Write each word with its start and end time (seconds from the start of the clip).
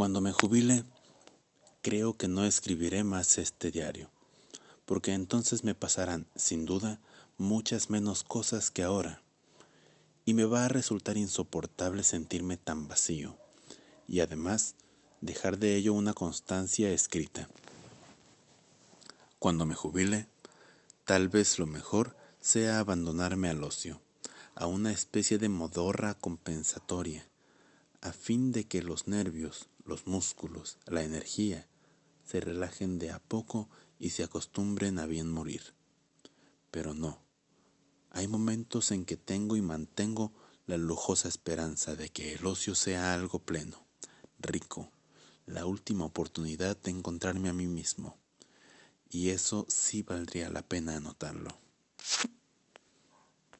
Cuando 0.00 0.22
me 0.22 0.32
jubile, 0.32 0.84
creo 1.82 2.16
que 2.16 2.26
no 2.26 2.46
escribiré 2.46 3.04
más 3.04 3.36
este 3.36 3.70
diario, 3.70 4.08
porque 4.86 5.12
entonces 5.12 5.62
me 5.62 5.74
pasarán, 5.74 6.26
sin 6.34 6.64
duda, 6.64 6.98
muchas 7.36 7.90
menos 7.90 8.24
cosas 8.24 8.70
que 8.70 8.82
ahora, 8.82 9.20
y 10.24 10.32
me 10.32 10.46
va 10.46 10.64
a 10.64 10.68
resultar 10.68 11.18
insoportable 11.18 12.02
sentirme 12.02 12.56
tan 12.56 12.88
vacío, 12.88 13.36
y 14.08 14.20
además 14.20 14.74
dejar 15.20 15.58
de 15.58 15.76
ello 15.76 15.92
una 15.92 16.14
constancia 16.14 16.90
escrita. 16.90 17.50
Cuando 19.38 19.66
me 19.66 19.74
jubile, 19.74 20.28
tal 21.04 21.28
vez 21.28 21.58
lo 21.58 21.66
mejor 21.66 22.16
sea 22.40 22.78
abandonarme 22.78 23.50
al 23.50 23.62
ocio, 23.62 24.00
a 24.54 24.64
una 24.64 24.92
especie 24.92 25.36
de 25.36 25.50
modorra 25.50 26.14
compensatoria, 26.14 27.29
a 28.00 28.12
fin 28.12 28.52
de 28.52 28.66
que 28.66 28.82
los 28.82 29.08
nervios, 29.08 29.68
los 29.84 30.06
músculos, 30.06 30.78
la 30.86 31.02
energía, 31.02 31.68
se 32.24 32.40
relajen 32.40 32.98
de 32.98 33.10
a 33.10 33.18
poco 33.18 33.68
y 33.98 34.10
se 34.10 34.24
acostumbren 34.24 34.98
a 34.98 35.06
bien 35.06 35.30
morir. 35.30 35.74
Pero 36.70 36.94
no, 36.94 37.20
hay 38.10 38.28
momentos 38.28 38.90
en 38.90 39.04
que 39.04 39.16
tengo 39.16 39.56
y 39.56 39.62
mantengo 39.62 40.32
la 40.66 40.78
lujosa 40.78 41.28
esperanza 41.28 41.96
de 41.96 42.08
que 42.10 42.34
el 42.34 42.46
ocio 42.46 42.74
sea 42.74 43.12
algo 43.12 43.40
pleno, 43.40 43.84
rico, 44.38 44.90
la 45.46 45.66
última 45.66 46.04
oportunidad 46.04 46.76
de 46.76 46.90
encontrarme 46.90 47.48
a 47.48 47.52
mí 47.52 47.66
mismo. 47.66 48.18
Y 49.08 49.30
eso 49.30 49.66
sí 49.68 50.02
valdría 50.02 50.48
la 50.48 50.62
pena 50.62 50.96
anotarlo. 50.96 51.58